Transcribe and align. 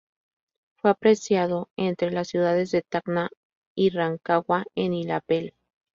Fue 0.77 0.89
apreciado 0.89 1.69
entre 1.77 2.09
las 2.09 2.27
ciudades 2.29 2.71
de 2.71 2.81
Tacna 2.81 3.29
y 3.75 3.91
Rancagua, 3.91 4.65
en 4.73 4.93
Illapel. 4.95 5.53